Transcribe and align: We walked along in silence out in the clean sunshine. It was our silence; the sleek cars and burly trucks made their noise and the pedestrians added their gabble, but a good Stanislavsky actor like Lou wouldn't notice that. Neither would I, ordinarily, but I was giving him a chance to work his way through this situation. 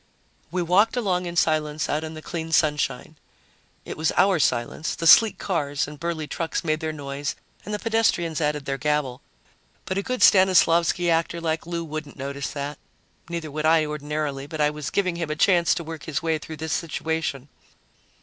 We 0.49 0.63
walked 0.63 0.97
along 0.97 1.27
in 1.27 1.35
silence 1.35 1.87
out 1.87 2.03
in 2.03 2.15
the 2.15 2.23
clean 2.23 2.51
sunshine. 2.51 3.17
It 3.85 3.97
was 3.97 4.11
our 4.17 4.39
silence; 4.39 4.95
the 4.95 5.05
sleek 5.05 5.37
cars 5.37 5.87
and 5.87 5.99
burly 5.99 6.25
trucks 6.25 6.63
made 6.63 6.79
their 6.79 6.91
noise 6.91 7.35
and 7.63 7.71
the 7.71 7.77
pedestrians 7.77 8.41
added 8.41 8.65
their 8.65 8.79
gabble, 8.79 9.21
but 9.85 9.99
a 9.99 10.01
good 10.01 10.23
Stanislavsky 10.23 11.11
actor 11.11 11.39
like 11.39 11.67
Lou 11.67 11.83
wouldn't 11.85 12.17
notice 12.17 12.49
that. 12.49 12.79
Neither 13.29 13.51
would 13.51 13.67
I, 13.67 13.85
ordinarily, 13.85 14.47
but 14.47 14.59
I 14.59 14.71
was 14.71 14.89
giving 14.89 15.17
him 15.17 15.29
a 15.29 15.35
chance 15.35 15.75
to 15.75 15.83
work 15.83 16.05
his 16.05 16.23
way 16.23 16.39
through 16.39 16.57
this 16.57 16.73
situation. 16.73 17.47